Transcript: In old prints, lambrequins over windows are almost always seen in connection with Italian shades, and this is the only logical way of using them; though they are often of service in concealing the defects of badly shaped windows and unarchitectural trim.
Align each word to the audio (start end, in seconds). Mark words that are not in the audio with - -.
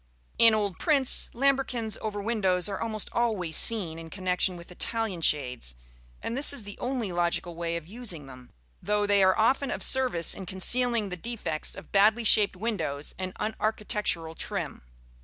In 0.39 0.55
old 0.55 0.79
prints, 0.79 1.29
lambrequins 1.31 1.95
over 2.01 2.19
windows 2.19 2.67
are 2.67 2.81
almost 2.81 3.07
always 3.13 3.55
seen 3.55 3.99
in 3.99 4.09
connection 4.09 4.57
with 4.57 4.71
Italian 4.71 5.21
shades, 5.21 5.75
and 6.23 6.35
this 6.35 6.51
is 6.51 6.63
the 6.63 6.75
only 6.79 7.11
logical 7.11 7.53
way 7.53 7.77
of 7.77 7.85
using 7.85 8.25
them; 8.25 8.51
though 8.81 9.05
they 9.05 9.21
are 9.21 9.37
often 9.37 9.69
of 9.69 9.83
service 9.83 10.33
in 10.33 10.47
concealing 10.47 11.09
the 11.09 11.17
defects 11.17 11.75
of 11.75 11.91
badly 11.91 12.23
shaped 12.23 12.55
windows 12.55 13.13
and 13.19 13.35
unarchitectural 13.35 14.35
trim. 14.35 14.81